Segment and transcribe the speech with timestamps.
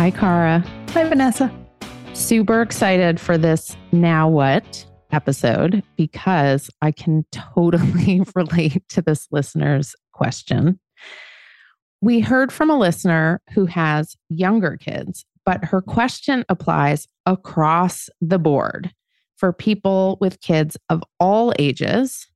[0.00, 0.64] Hi, Cara.
[0.92, 1.52] Hi, Vanessa.
[2.14, 9.94] Super excited for this Now What episode because I can totally relate to this listener's
[10.14, 10.80] question.
[12.00, 18.38] We heard from a listener who has younger kids, but her question applies across the
[18.38, 18.94] board
[19.36, 22.26] for people with kids of all ages.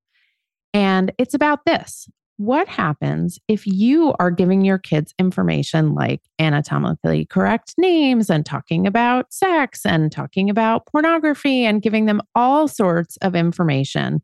[0.75, 7.27] And it's about this what happens if you are giving your kids information like anatomically
[7.27, 13.17] correct names and talking about sex and talking about pornography and giving them all sorts
[13.19, 14.21] of information?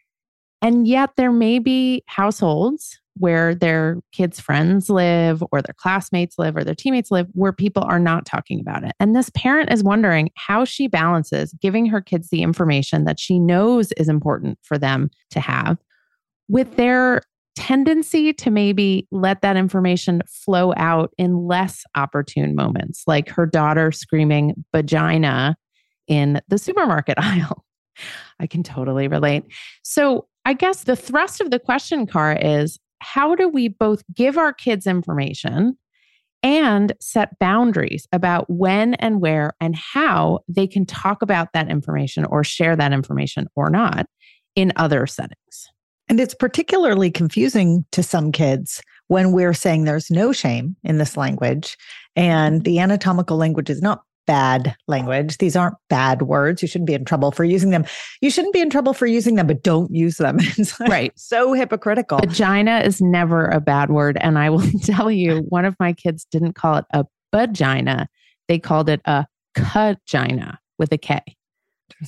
[0.63, 6.57] And yet, there may be households where their kids' friends live, or their classmates live,
[6.57, 8.93] or their teammates live, where people are not talking about it.
[9.01, 13.39] And this parent is wondering how she balances giving her kids the information that she
[13.39, 15.79] knows is important for them to have
[16.49, 17.23] with their
[17.57, 23.93] tendency to maybe let that information flow out in less opportune moments, like her daughter
[23.93, 25.57] screaming vagina
[26.07, 27.65] in the supermarket aisle.
[28.39, 29.45] I can totally relate.
[29.83, 34.39] So, I guess the thrust of the question, Cara, is how do we both give
[34.39, 35.77] our kids information
[36.43, 42.25] and set boundaries about when and where and how they can talk about that information
[42.25, 44.07] or share that information or not
[44.57, 45.69] in other settings?
[46.11, 51.17] And it's particularly confusing to some kids when we're saying there's no shame in this
[51.17, 51.79] language.
[52.17, 52.63] And mm-hmm.
[52.65, 55.39] the anatomical language is not bad language.
[55.39, 56.63] These aren't bad words.
[56.63, 57.85] You shouldn't be in trouble for using them.
[58.21, 60.39] You shouldn't be in trouble for using them, but don't use them.
[60.59, 61.13] It's like right.
[61.17, 62.19] So hypocritical.
[62.19, 64.19] Vagina is never a bad word.
[64.21, 68.09] And I will tell you, one of my kids didn't call it a vagina.
[68.49, 71.21] They called it a cagina with a K.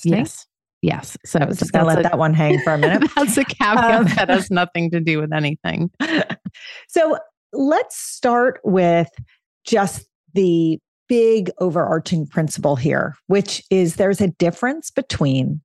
[0.04, 0.46] Yes.
[0.82, 1.16] Yes.
[1.24, 3.08] So I was just going to let a, that one hang for a minute.
[3.14, 5.90] that's a caveat um, that has nothing to do with anything.
[6.88, 7.16] So
[7.52, 9.08] let's start with
[9.64, 10.78] just the
[11.08, 15.60] big overarching principle here, which is there's a difference between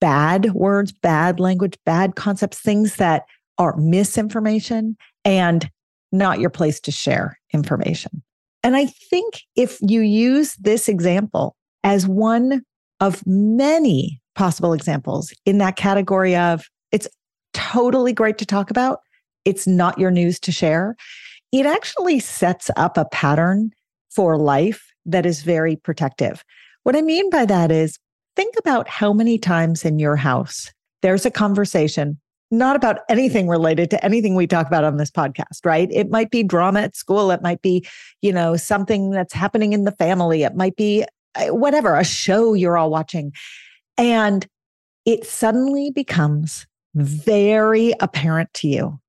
[0.00, 3.24] bad words, bad language, bad concepts, things that
[3.58, 5.70] are misinformation and
[6.12, 8.22] not your place to share information.
[8.62, 12.62] And I think if you use this example as one
[13.00, 17.08] of many possible examples in that category of it's
[17.52, 19.00] totally great to talk about.
[19.44, 20.96] It's not your news to share.
[21.52, 23.70] It actually sets up a pattern
[24.10, 26.44] for life that is very protective.
[26.82, 27.98] What I mean by that is
[28.36, 30.72] think about how many times in your house
[31.02, 32.18] there's a conversation
[32.50, 35.88] not about anything related to anything we talk about on this podcast, right?
[35.90, 37.30] It might be drama at school.
[37.30, 37.86] It might be,
[38.22, 40.44] you know, something that's happening in the family.
[40.44, 41.04] It might be
[41.34, 43.32] uh, whatever, a show you're all watching.
[43.96, 44.46] And
[45.04, 49.00] it suddenly becomes very apparent to you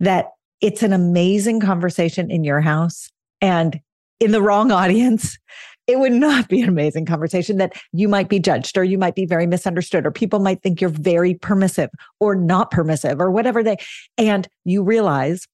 [0.00, 0.30] that
[0.60, 3.10] it's an amazing conversation in your house
[3.40, 3.80] and
[4.20, 5.38] in the wrong audience
[5.86, 9.14] it would not be an amazing conversation that you might be judged or you might
[9.14, 13.62] be very misunderstood or people might think you're very permissive or not permissive or whatever
[13.62, 13.76] they
[14.18, 15.46] and you realize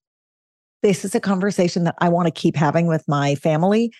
[0.83, 3.93] this is a conversation that I want to keep having with my family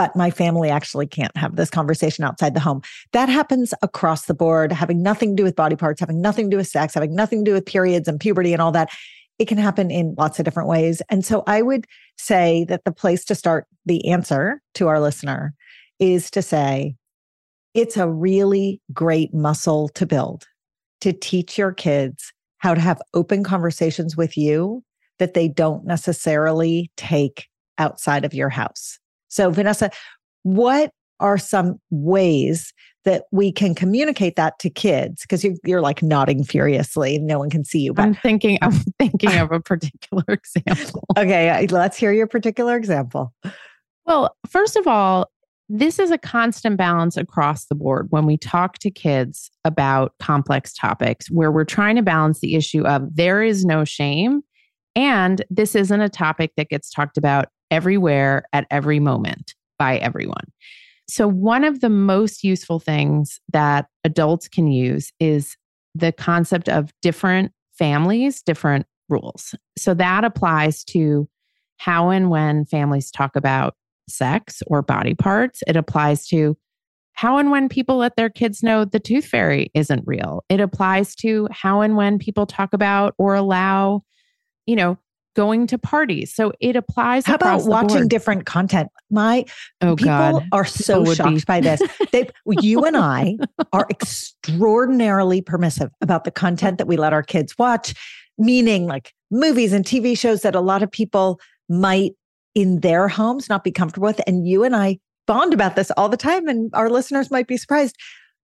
[0.00, 2.80] but my family actually can't have this conversation outside the home.
[3.12, 6.54] That happens across the board, having nothing to do with body parts, having nothing to
[6.54, 8.88] do with sex, having nothing to do with periods and puberty and all that.
[9.38, 11.02] It can happen in lots of different ways.
[11.10, 11.84] And so I would
[12.16, 15.52] say that the place to start the answer to our listener
[15.98, 16.94] is to say,
[17.74, 20.46] it's a really great muscle to build
[21.02, 24.82] to teach your kids how to have open conversations with you
[25.18, 28.98] that they don't necessarily take outside of your house.
[29.30, 29.90] So, Vanessa,
[30.42, 32.72] what are some ways
[33.04, 35.22] that we can communicate that to kids?
[35.22, 37.94] Because you're, you're like nodding furiously, no one can see you.
[37.94, 41.04] But I'm thinking, I'm thinking of a particular example.
[41.16, 43.32] okay, let's hear your particular example.
[44.04, 45.30] Well, first of all,
[45.72, 50.72] this is a constant balance across the board when we talk to kids about complex
[50.74, 54.42] topics where we're trying to balance the issue of there is no shame
[54.96, 60.44] and this isn't a topic that gets talked about everywhere at every moment by everyone.
[61.08, 65.56] So, one of the most useful things that adults can use is
[65.94, 69.54] the concept of different families, different rules.
[69.76, 71.28] So, that applies to
[71.78, 73.74] how and when families talk about
[74.08, 75.62] sex or body parts.
[75.66, 76.56] It applies to
[77.14, 80.44] how and when people let their kids know the tooth fairy isn't real.
[80.48, 84.02] It applies to how and when people talk about or allow,
[84.66, 84.98] you know,
[85.36, 86.34] going to parties.
[86.34, 87.26] So it applies.
[87.26, 88.10] How about watching board.
[88.10, 88.88] different content?
[89.10, 89.44] My
[89.80, 90.48] oh, people God.
[90.52, 91.80] are so shocked by this.
[92.12, 93.36] They, you and I
[93.72, 97.94] are extraordinarily permissive about the content that we let our kids watch,
[98.38, 102.12] meaning like movies and TV shows that a lot of people might
[102.54, 104.20] in their homes not be comfortable with.
[104.26, 107.56] And you and I bond about this all the time, and our listeners might be
[107.56, 107.96] surprised.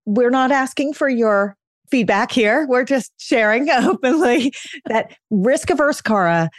[0.04, 1.56] We're not asking for your
[1.90, 2.66] feedback here.
[2.68, 4.52] We're just sharing openly
[4.86, 6.50] that risk averse Cara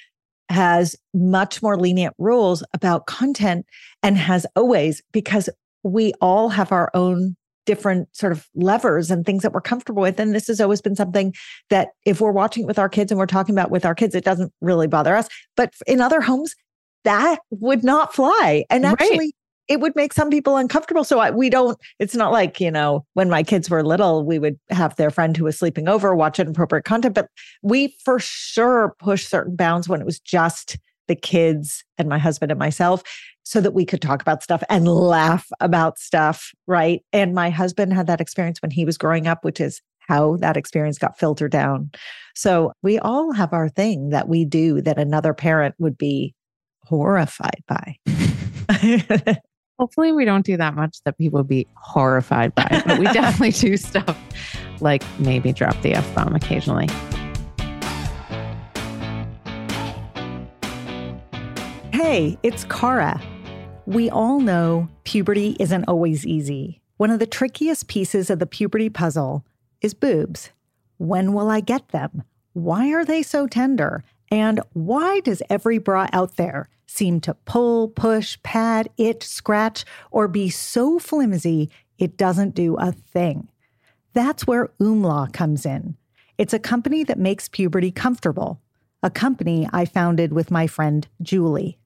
[0.49, 3.65] has much more lenient rules about content
[4.03, 5.49] and has always because
[5.83, 7.35] we all have our own
[7.65, 10.19] different sort of levers and things that we're comfortable with.
[10.19, 11.33] And this has always been something
[11.69, 14.15] that if we're watching it with our kids and we're talking about with our kids,
[14.15, 15.27] it doesn't really bother us.
[15.55, 16.55] But in other homes,
[17.03, 18.65] that would not fly.
[18.69, 19.35] And actually, right.
[19.67, 21.03] It would make some people uncomfortable.
[21.03, 24.39] So I, we don't, it's not like, you know, when my kids were little, we
[24.39, 27.15] would have their friend who was sleeping over watch inappropriate content.
[27.15, 27.29] But
[27.61, 30.77] we for sure push certain bounds when it was just
[31.07, 33.03] the kids and my husband and myself
[33.43, 36.51] so that we could talk about stuff and laugh about stuff.
[36.65, 37.03] Right.
[37.13, 40.57] And my husband had that experience when he was growing up, which is how that
[40.57, 41.91] experience got filtered down.
[42.35, 46.33] So we all have our thing that we do that another parent would be
[46.83, 47.95] horrified by.
[49.79, 53.51] Hopefully, we don't do that much that people would be horrified by, but we definitely
[53.51, 54.17] do stuff
[54.81, 56.87] like maybe drop the F bomb occasionally.
[61.93, 63.21] Hey, it's Cara.
[63.85, 66.81] We all know puberty isn't always easy.
[66.97, 69.45] One of the trickiest pieces of the puberty puzzle
[69.81, 70.49] is boobs.
[70.97, 72.23] When will I get them?
[72.53, 74.03] Why are they so tender?
[74.29, 80.27] And why does every bra out there seem to pull, push, pad, itch, scratch, or
[80.27, 83.49] be so flimsy it doesn't do a thing?
[84.13, 85.95] That's where Oomla comes in.
[86.37, 88.61] It's a company that makes puberty comfortable,
[89.01, 91.77] a company I founded with my friend Julie.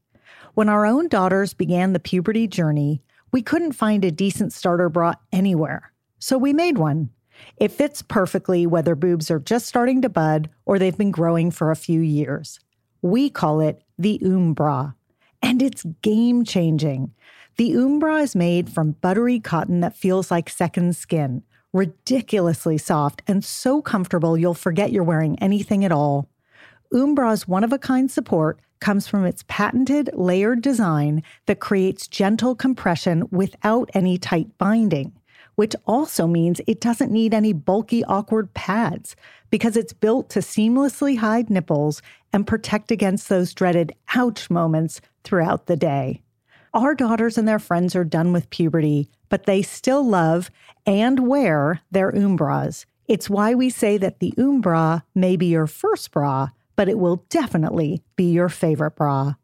[0.53, 5.13] When our own daughters began the puberty journey, we couldn't find a decent starter bra
[5.31, 7.09] anywhere, so we made one.
[7.57, 11.71] It fits perfectly whether boobs are just starting to bud or they've been growing for
[11.71, 12.59] a few years.
[13.01, 14.95] We call it the Oombra,
[15.41, 17.13] and it's game changing.
[17.57, 21.43] The Oombra is made from buttery cotton that feels like second skin,
[21.73, 26.29] ridiculously soft and so comfortable you'll forget you're wearing anything at all.
[26.93, 32.55] Oombra's one of a kind support comes from its patented layered design that creates gentle
[32.55, 35.13] compression without any tight binding
[35.61, 39.15] which also means it doesn't need any bulky, awkward pads
[39.51, 42.01] because it's built to seamlessly hide nipples
[42.33, 46.19] and protect against those dreaded ouch moments throughout the day.
[46.73, 50.49] Our daughters and their friends are done with puberty, but they still love
[50.87, 52.85] and wear their Oombras.
[53.07, 57.23] It's why we say that the Oombra may be your first bra, but it will
[57.29, 59.35] definitely be your favorite bra.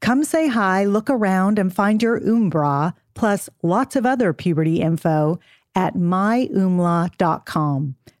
[0.00, 5.38] Come say hi, look around, and find your Oombra, plus lots of other puberty info
[5.74, 7.14] at myoomla.com.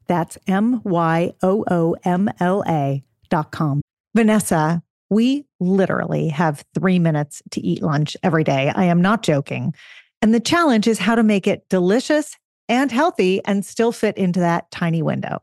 [0.06, 3.80] That's M Y O O M L A.com.
[4.14, 8.72] Vanessa, we literally have three minutes to eat lunch every day.
[8.74, 9.74] I am not joking.
[10.22, 12.36] And the challenge is how to make it delicious
[12.68, 15.42] and healthy and still fit into that tiny window.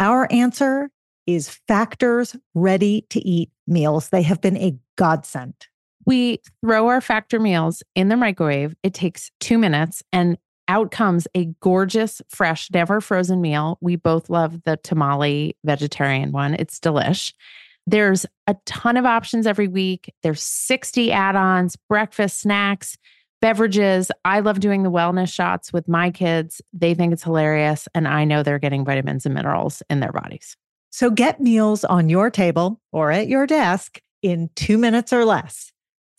[0.00, 0.90] Our answer
[1.26, 4.08] is Factor's ready to eat meals.
[4.08, 5.54] They have been a godsend.
[6.06, 8.74] We throw our Factor meals in the microwave.
[8.82, 10.36] It takes two minutes and
[10.68, 13.78] out comes a gorgeous, fresh, never frozen meal.
[13.80, 16.54] We both love the tamale vegetarian one.
[16.54, 17.32] It's delish.
[17.86, 20.12] There's a ton of options every week.
[20.22, 22.96] There's 60 add ons, breakfast, snacks,
[23.42, 24.10] beverages.
[24.24, 26.62] I love doing the wellness shots with my kids.
[26.72, 27.86] They think it's hilarious.
[27.94, 30.56] And I know they're getting vitamins and minerals in their bodies.
[30.90, 35.73] So get meals on your table or at your desk in two minutes or less.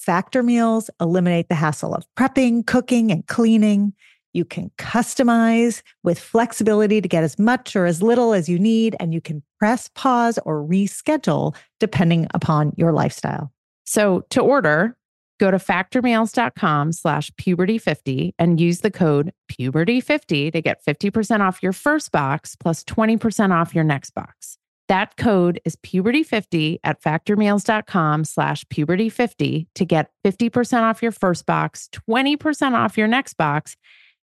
[0.06, 3.92] Factor meals eliminate the hassle of prepping, cooking, and cleaning.
[4.34, 8.96] You can customize with flexibility to get as much or as little as you need,
[9.00, 13.52] and you can press pause or reschedule depending upon your lifestyle.
[13.84, 14.96] So to order,
[15.40, 21.74] go to factormeals.com slash puberty50 and use the code puberty50 to get 50% off your
[21.74, 24.60] first box plus 20% off your next box.
[24.88, 31.89] That code is puberty50 at factormeals.com slash puberty50 to get 50% off your first box,
[32.10, 33.75] 20% off your next box,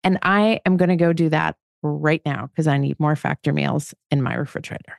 [0.05, 3.53] and I am going to go do that right now because I need more factor
[3.53, 4.99] meals in my refrigerator.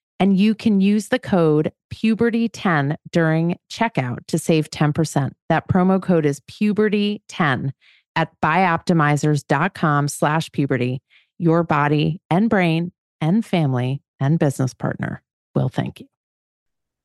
[0.21, 5.31] And you can use the code puberty10 during checkout to save 10%.
[5.49, 7.71] That promo code is puberty10
[8.15, 11.01] at bioptimizers.com slash puberty.
[11.39, 15.23] Your body and brain and family and business partner
[15.55, 16.10] will thank you.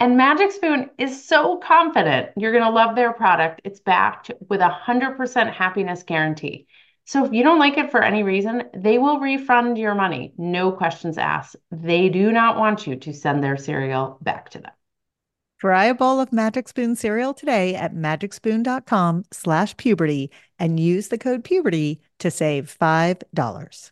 [0.00, 3.60] And Magic Spoon is so confident you're going to love their product.
[3.64, 6.66] It's backed with a 100% happiness guarantee.
[7.06, 10.32] So if you don't like it for any reason, they will refund your money.
[10.36, 11.56] No questions asked.
[11.70, 14.72] They do not want you to send their cereal back to them.
[15.60, 21.18] Try a bowl of Magic Spoon cereal today at magicspoon.com slash puberty and use the
[21.18, 23.90] code puberty to save $5.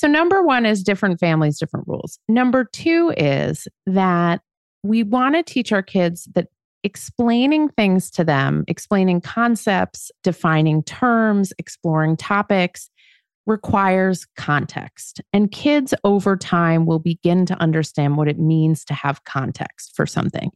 [0.00, 2.18] So, number one is different families, different rules.
[2.26, 4.40] Number two is that
[4.82, 6.46] we want to teach our kids that
[6.82, 12.88] explaining things to them, explaining concepts, defining terms, exploring topics
[13.46, 15.20] requires context.
[15.34, 20.06] And kids over time will begin to understand what it means to have context for
[20.06, 20.50] something.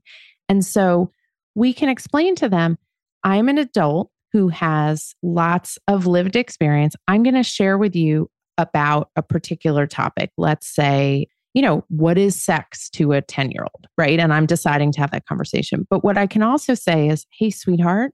[0.48, 1.10] And so
[1.54, 2.78] we can explain to them
[3.24, 6.96] I'm an adult who has lots of lived experience.
[7.06, 10.30] I'm going to share with you about a particular topic.
[10.36, 14.18] Let's say, you know, what is sex to a 10 year old, right?
[14.18, 15.86] And I'm deciding to have that conversation.
[15.88, 18.12] But what I can also say is, hey, sweetheart,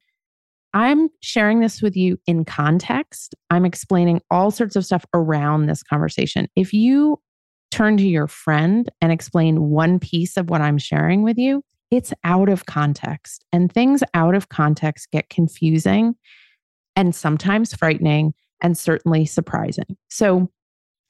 [0.72, 3.34] I'm sharing this with you in context.
[3.50, 6.48] I'm explaining all sorts of stuff around this conversation.
[6.54, 7.20] If you
[7.70, 12.12] turn to your friend and explain one piece of what I'm sharing with you, it's
[12.22, 13.44] out of context.
[13.52, 16.14] And things out of context get confusing
[16.94, 19.96] and sometimes frightening and certainly surprising.
[20.08, 20.50] So,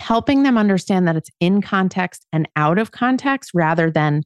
[0.01, 4.23] helping them understand that it's in context and out of context rather than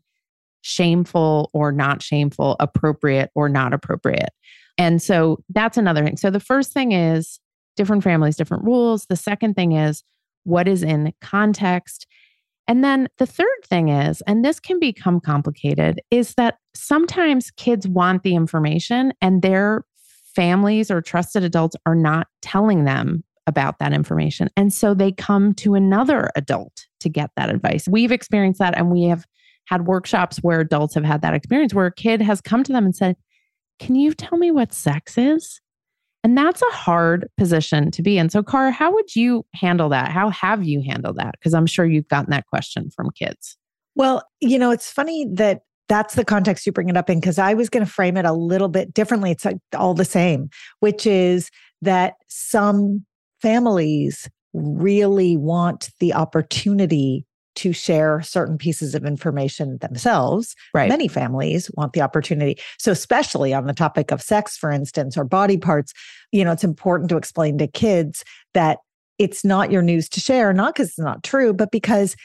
[0.62, 4.30] shameful or not shameful, appropriate or not appropriate.
[4.78, 6.16] And so that's another thing.
[6.16, 7.40] So the first thing is
[7.76, 9.06] different families, different rules.
[9.06, 10.04] The second thing is
[10.44, 12.06] what is in context.
[12.66, 17.86] And then the third thing is, and this can become complicated, is that sometimes kids
[17.86, 19.84] want the information and their
[20.34, 24.48] families or trusted adults are not telling them about that information.
[24.56, 27.86] And so they come to another adult to get that advice.
[27.86, 29.26] We've experienced that and we have
[29.66, 32.84] had workshops where adults have had that experience where a kid has come to them
[32.84, 33.16] and said,
[33.78, 35.60] Can you tell me what sex is?
[36.22, 38.30] And that's a hard position to be in.
[38.30, 40.10] So, Cara, how would you handle that?
[40.10, 41.34] How have you handled that?
[41.38, 43.58] Because I'm sure you've gotten that question from kids.
[43.94, 47.38] Well, you know, it's funny that that's the context you bring it up in because
[47.38, 49.30] I was going to frame it a little bit differently.
[49.30, 50.48] It's like all the same,
[50.80, 51.50] which is
[51.82, 53.04] that some
[53.40, 57.26] families really want the opportunity
[57.56, 60.56] to share certain pieces of information themselves.
[60.72, 60.88] Right.
[60.88, 62.58] Many families want the opportunity.
[62.78, 65.92] So, especially on the topic of sex, for instance, or body parts,
[66.32, 68.24] you know, it's important to explain to kids
[68.54, 68.78] that
[69.18, 72.16] it's not your news to share, not because it's not true, but because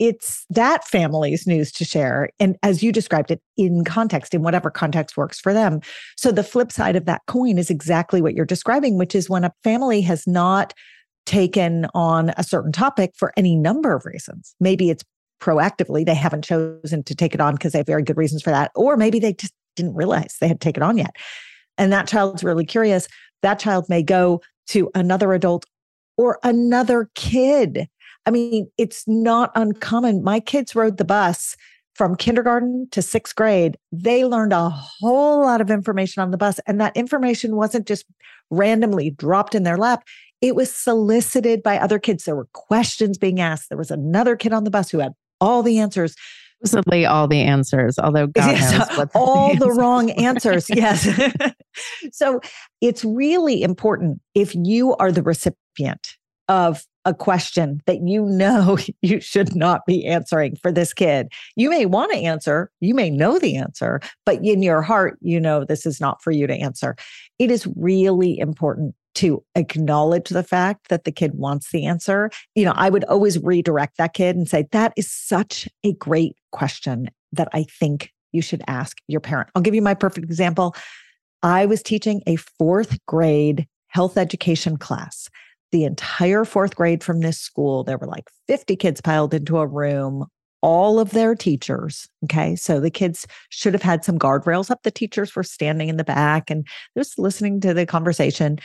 [0.00, 2.30] it's that family's news to share.
[2.40, 5.80] And as you described it, in context, in whatever context works for them.
[6.16, 9.44] So, the flip side of that coin is exactly what you're describing, which is when
[9.44, 10.72] a family has not
[11.26, 14.56] taken on a certain topic for any number of reasons.
[14.58, 15.04] Maybe it's
[15.40, 18.50] proactively, they haven't chosen to take it on because they have very good reasons for
[18.50, 18.72] that.
[18.74, 21.14] Or maybe they just didn't realize they had taken on yet.
[21.78, 23.06] And that child's really curious.
[23.42, 25.66] That child may go to another adult
[26.16, 27.88] or another kid.
[28.26, 30.22] I mean, it's not uncommon.
[30.22, 31.56] My kids rode the bus
[32.00, 36.58] from kindergarten to sixth grade, they learned a whole lot of information on the bus.
[36.66, 38.06] And that information wasn't just
[38.48, 40.04] randomly dropped in their lap,
[40.40, 42.24] it was solicited by other kids.
[42.24, 43.68] There were questions being asked.
[43.68, 46.14] There was another kid on the bus who had all the answers.
[46.64, 50.70] Supposedly all the answers, although God yes, knows what all the, the wrong answers.
[50.70, 51.06] yes.
[52.12, 52.40] so
[52.80, 56.16] it's really important if you are the recipient
[56.48, 61.32] of a question that you know you should not be answering for this kid.
[61.56, 65.40] You may want to answer, you may know the answer, but in your heart, you
[65.40, 66.96] know this is not for you to answer.
[67.38, 72.30] It is really important to acknowledge the fact that the kid wants the answer.
[72.54, 76.36] You know, I would always redirect that kid and say, That is such a great
[76.52, 79.50] question that I think you should ask your parent.
[79.54, 80.74] I'll give you my perfect example.
[81.42, 85.28] I was teaching a fourth grade health education class.
[85.72, 89.66] The entire fourth grade from this school, there were like 50 kids piled into a
[89.66, 90.26] room,
[90.62, 92.08] all of their teachers.
[92.24, 92.56] Okay.
[92.56, 94.82] So the kids should have had some guardrails up.
[94.82, 98.58] The teachers were standing in the back and just listening to the conversation.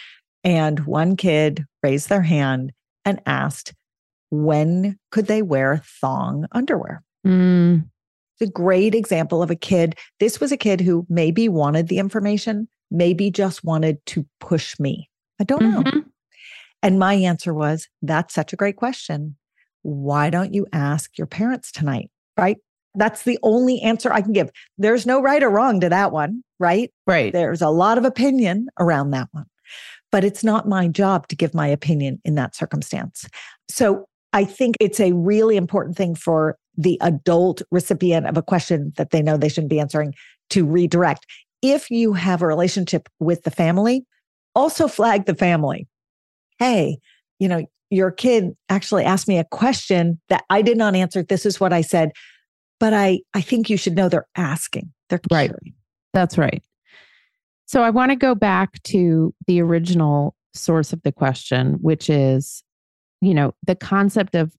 [0.43, 2.71] And one kid raised their hand
[3.05, 3.73] and asked,
[4.31, 7.03] when could they wear thong underwear?
[7.25, 7.85] Mm.
[8.39, 9.95] It's a great example of a kid.
[10.19, 15.09] This was a kid who maybe wanted the information, maybe just wanted to push me.
[15.39, 16.03] I don't know.
[16.81, 19.37] And my answer was, that's such a great question.
[19.81, 22.09] Why don't you ask your parents tonight?
[22.37, 22.57] Right?
[22.95, 24.49] That's the only answer I can give.
[24.77, 26.91] There's no right or wrong to that one, right?
[27.07, 27.33] Right.
[27.33, 29.45] There's a lot of opinion around that one
[30.15, 33.27] but it's not my job to give my opinion in that circumstance.
[33.69, 38.93] So I think it's a really important thing for the adult recipient of a question
[38.95, 40.13] that they know they shouldn't be answering
[40.51, 41.25] to redirect.
[41.61, 44.05] If you have a relationship with the family,
[44.55, 45.85] also flag the family.
[46.59, 46.97] Hey,
[47.39, 51.23] you know, your kid actually asked me a question that I did not answer.
[51.23, 52.11] This is what I said,
[52.79, 54.91] but I I think you should know they're asking.
[55.09, 55.51] They're right.
[56.13, 56.63] That's right.
[57.65, 62.63] So I want to go back to the original source of the question, which is,
[63.21, 64.53] you know, the concept of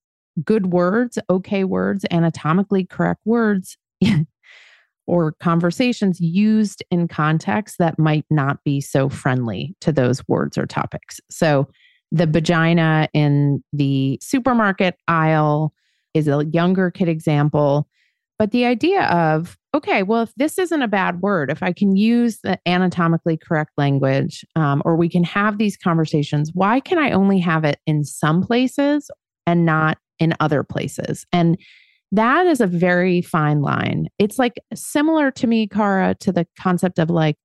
[0.45, 3.79] good words, okay words, anatomically correct words
[5.07, 10.67] or conversations used in contexts that might not be so friendly to those words or
[10.67, 11.21] topics.
[11.31, 11.69] So,
[12.12, 15.73] the vagina in the supermarket aisle
[16.14, 17.88] is a younger kid example.
[18.38, 21.97] But the idea of, okay, well, if this isn't a bad word, if I can
[21.97, 27.12] use the anatomically correct language, um, or we can have these conversations, why can I
[27.12, 29.11] only have it in some places
[29.47, 31.25] and not in other places?
[31.33, 31.59] And
[32.12, 34.07] that is a very fine line.
[34.19, 37.37] It's like similar to me, Cara, to the concept of like,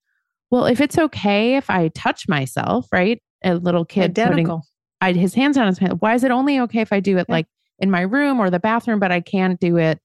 [0.52, 3.22] well, if it's okay if I touch myself, right?
[3.44, 4.66] A little kid Identical.
[5.02, 5.94] putting I, his hands on his head.
[6.00, 7.34] Why is it only okay if I do it Yeah.
[7.36, 7.48] like
[7.80, 10.00] in my room or the bathroom, but I can't do it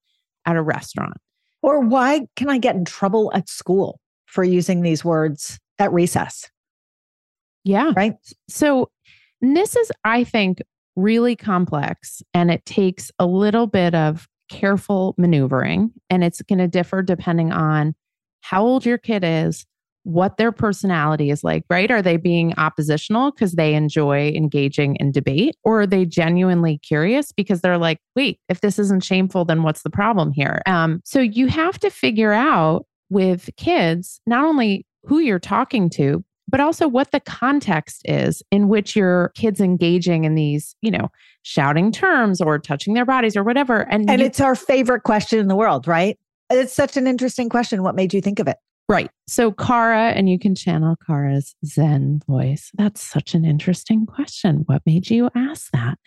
[0.46, 1.14] at a restaurant?
[1.62, 6.48] Or why can I get in trouble at school for using these words at recess?
[7.64, 7.92] Yeah.
[7.96, 8.14] Right.
[8.48, 8.90] So
[9.40, 10.62] this is, I think,
[10.94, 16.68] really complex and it takes a little bit of careful maneuvering and it's going to
[16.68, 17.94] differ depending on
[18.40, 19.66] how old your kid is,
[20.06, 21.90] what their personality is like, right?
[21.90, 27.32] Are they being oppositional because they enjoy engaging in debate or are they genuinely curious
[27.32, 30.62] because they're like, wait, if this isn't shameful, then what's the problem here?
[30.66, 36.24] Um, so you have to figure out with kids not only who you're talking to,
[36.48, 41.08] but also what the context is in which your kids engaging in these, you know,
[41.42, 43.80] shouting terms or touching their bodies or whatever.
[43.90, 46.16] And, And you- it's our favorite question in the world, right?
[46.48, 47.82] It's such an interesting question.
[47.82, 48.56] What made you think of it?
[48.88, 49.10] Right.
[49.26, 52.70] So Cara, and you can channel Cara's Zen voice.
[52.74, 54.62] That's such an interesting question.
[54.66, 55.98] What made you ask that?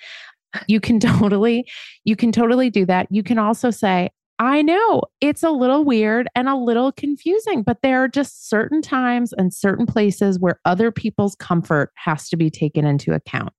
[0.67, 1.67] You can totally,
[2.05, 3.07] you can totally do that.
[3.09, 4.11] You can also say,
[4.41, 8.81] I know it's a little weird and a little confusing, but there are just certain
[8.81, 13.51] times and certain places where other people's comfort has to be taken into account.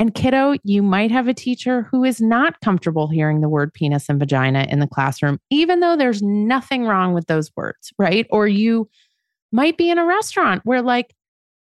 [0.00, 4.08] And kiddo, you might have a teacher who is not comfortable hearing the word penis
[4.08, 8.26] and vagina in the classroom, even though there's nothing wrong with those words, right?
[8.30, 8.88] Or you
[9.52, 11.14] might be in a restaurant where, like,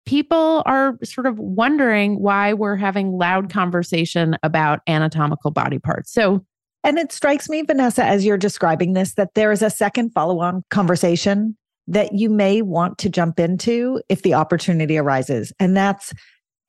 [0.05, 6.13] people are sort of wondering why we're having loud conversation about anatomical body parts.
[6.13, 6.45] So,
[6.85, 10.41] And it strikes me, Vanessa, as you're describing this, that there is a second follow
[10.41, 15.53] on conversation that you may want to jump into if the opportunity arises.
[15.59, 16.13] And that's,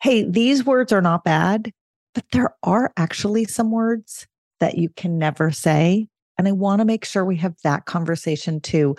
[0.02, 1.72] hey, these words are not bad,
[2.14, 4.28] but there are actually some words
[4.60, 6.08] that you can never say.
[6.38, 8.96] And I want to make sure we have that conversation too.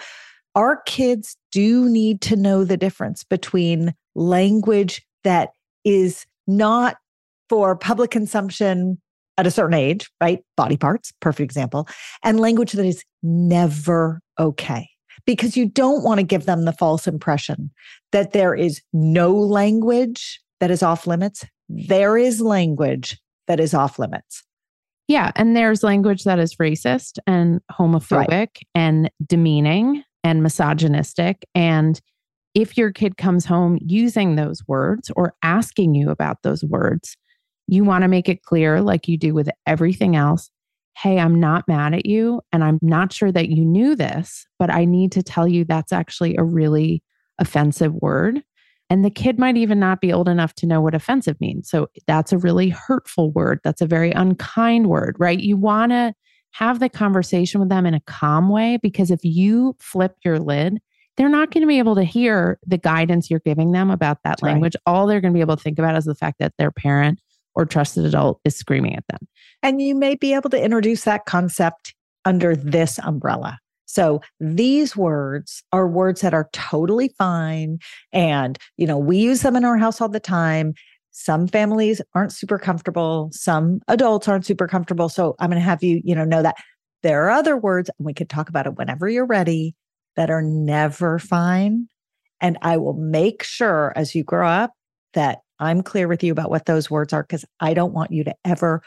[0.54, 5.50] Our kids do need to know the difference between language that
[5.84, 6.96] is not
[7.48, 9.00] for public consumption
[9.38, 10.42] at a certain age, right?
[10.56, 11.86] Body parts, perfect example,
[12.22, 14.88] and language that is never okay.
[15.26, 17.70] Because you don't want to give them the false impression
[18.12, 21.44] that there is no language that is off limits.
[21.68, 24.42] There is language that is off limits.
[25.08, 31.44] yeah, and there's language that is racist and homophobic and demeaning and misogynistic.
[31.54, 32.00] And
[32.54, 37.16] if your kid comes home using those words or asking you about those words,
[37.68, 40.50] you want to make it clear, like you do with everything else.
[40.96, 42.40] Hey, I'm not mad at you.
[42.52, 45.92] And I'm not sure that you knew this, but I need to tell you that's
[45.92, 47.02] actually a really
[47.38, 48.42] offensive word.
[48.88, 51.68] And the kid might even not be old enough to know what offensive means.
[51.68, 53.60] So that's a really hurtful word.
[53.64, 55.38] That's a very unkind word, right?
[55.38, 56.14] You want to
[56.52, 60.78] have the conversation with them in a calm way because if you flip your lid,
[61.16, 64.30] they're not going to be able to hear the guidance you're giving them about that
[64.30, 64.52] That's right.
[64.52, 64.76] language.
[64.86, 67.20] All they're going to be able to think about is the fact that their parent
[67.54, 69.26] or trusted adult is screaming at them.
[69.62, 71.94] And you may be able to introduce that concept
[72.24, 73.58] under this umbrella.
[73.86, 77.78] So these words are words that are totally fine.
[78.12, 80.74] And, you know, we use them in our house all the time.
[81.12, 83.30] Some families aren't super comfortable.
[83.32, 85.08] Some adults aren't super comfortable.
[85.08, 86.56] So I'm going to have you, you know, know that
[87.02, 89.74] there are other words, and we could talk about it whenever you're ready,
[90.16, 91.88] that are never fine.
[92.40, 94.72] And I will make sure as you grow up
[95.14, 98.24] that I'm clear with you about what those words are because I don't want you
[98.24, 98.82] to ever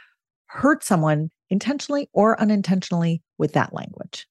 [0.47, 4.27] hurt someone intentionally or unintentionally with that language.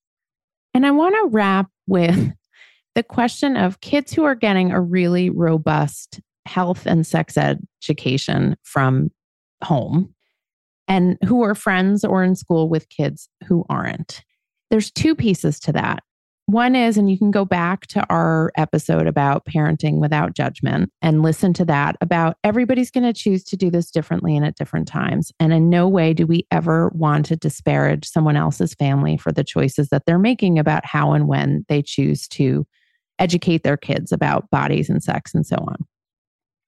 [0.78, 2.32] And I want to wrap with
[2.94, 9.10] the question of kids who are getting a really robust health and sex education from
[9.64, 10.14] home
[10.86, 14.22] and who are friends or in school with kids who aren't.
[14.70, 16.04] There's two pieces to that.
[16.48, 21.22] One is, and you can go back to our episode about parenting without judgment and
[21.22, 24.88] listen to that about everybody's going to choose to do this differently and at different
[24.88, 25.30] times.
[25.38, 29.44] And in no way do we ever want to disparage someone else's family for the
[29.44, 32.66] choices that they're making about how and when they choose to
[33.18, 35.76] educate their kids about bodies and sex and so on.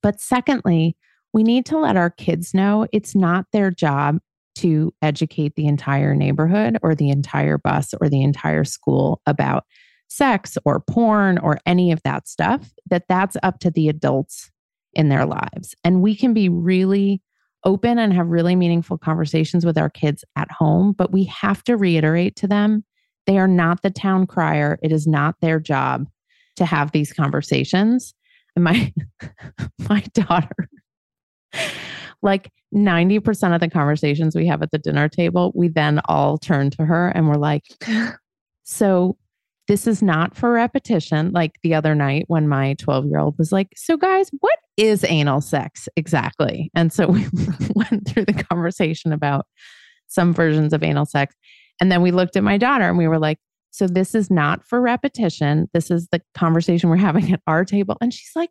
[0.03, 0.95] But secondly,
[1.33, 4.19] we need to let our kids know it's not their job
[4.57, 9.65] to educate the entire neighborhood or the entire bus or the entire school about
[10.09, 14.51] sex or porn or any of that stuff, that that's up to the adults
[14.93, 15.75] in their lives.
[15.85, 17.23] And we can be really
[17.65, 21.77] open and have really meaningful conversations with our kids at home, but we have to
[21.77, 22.85] reiterate to them
[23.27, 24.79] they are not the town crier.
[24.83, 26.09] It is not their job
[26.57, 28.15] to have these conversations.
[28.57, 28.93] And my
[29.89, 30.69] my daughter
[32.23, 36.71] like 90% of the conversations we have at the dinner table, we then all turn
[36.71, 37.65] to her and we're like,
[38.65, 39.17] so
[39.71, 41.31] this is not for repetition.
[41.31, 45.05] Like the other night when my 12 year old was like, So, guys, what is
[45.09, 46.73] anal sex exactly?
[46.75, 47.25] And so we
[47.75, 49.47] went through the conversation about
[50.09, 51.37] some versions of anal sex.
[51.81, 53.39] And then we looked at my daughter and we were like,
[53.71, 55.69] So, this is not for repetition.
[55.73, 57.97] This is the conversation we're having at our table.
[58.01, 58.51] And she's like,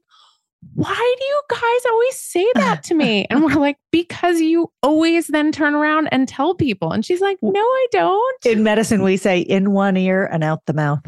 [0.76, 3.26] why do you guys always say that to me?
[3.30, 6.92] And we're like, because you always then turn around and tell people.
[6.92, 8.46] And she's like, no, I don't.
[8.46, 11.04] In medicine, we say in one ear and out the mouth.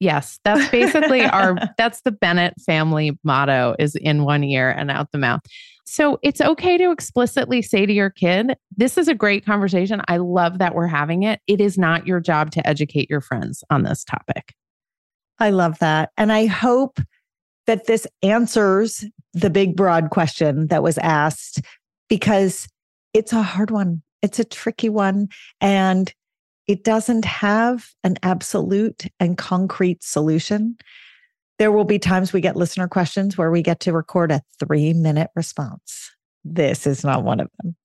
[0.00, 5.10] Yes, that's basically our that's the Bennett family motto is in one ear and out
[5.10, 5.40] the mouth.
[5.86, 10.02] So it's okay to explicitly say to your kid, this is a great conversation.
[10.06, 11.40] I love that we're having it.
[11.46, 14.54] It is not your job to educate your friends on this topic.
[15.38, 16.10] I love that.
[16.16, 17.00] And I hope
[17.68, 19.04] that this answers
[19.34, 21.60] the big, broad question that was asked
[22.08, 22.66] because
[23.12, 24.02] it's a hard one.
[24.22, 25.28] It's a tricky one.
[25.60, 26.12] And
[26.66, 30.78] it doesn't have an absolute and concrete solution.
[31.58, 34.94] There will be times we get listener questions where we get to record a three
[34.94, 36.10] minute response.
[36.44, 37.76] This is not one of them.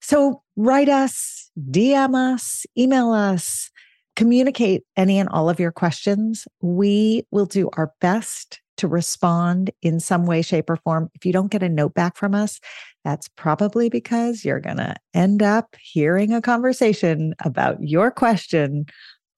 [0.00, 3.70] So write us, DM us, email us,
[4.16, 6.48] communicate any and all of your questions.
[6.60, 11.08] We will do our best to respond in some way, shape, or form.
[11.14, 12.60] If you don't get a note back from us,
[13.04, 18.86] that's probably because you're going to end up hearing a conversation about your question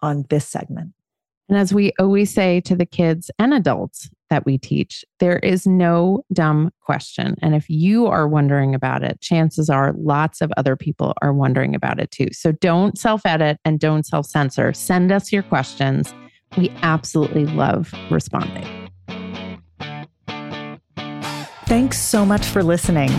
[0.00, 0.92] on this segment.
[1.48, 5.66] And as we always say to the kids and adults that we teach, there is
[5.66, 7.36] no dumb question.
[7.42, 11.74] And if you are wondering about it, chances are lots of other people are wondering
[11.74, 12.28] about it too.
[12.32, 14.72] So don't self edit and don't self censor.
[14.72, 16.14] Send us your questions.
[16.56, 18.66] We absolutely love responding.
[21.66, 23.10] Thanks so much for listening.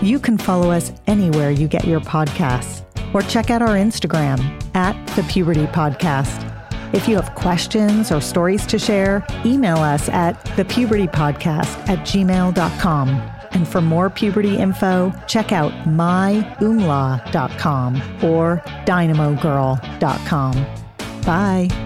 [0.00, 4.40] You can follow us anywhere you get your podcasts or check out our Instagram
[4.76, 6.45] at the Puberty Podcast.
[6.96, 13.08] If you have questions or stories to share, email us at thepubertypodcast at gmail.com.
[13.50, 20.66] And for more puberty info, check out myoomla.com or dynamogirl.com.
[21.22, 21.85] Bye.